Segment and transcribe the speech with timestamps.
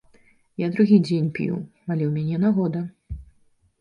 [0.61, 1.53] Я другі дзень п'ю,
[1.91, 2.81] але ў мяне нагода.